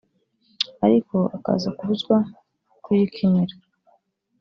ariko 0.85 1.17
akaza 1.35 1.69
kubuzwa 1.77 2.17
kuyikinira 2.83 3.55